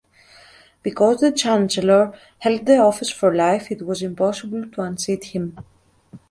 [0.81, 5.55] Because the chancellor held the office for life, it was impossible to unseat him.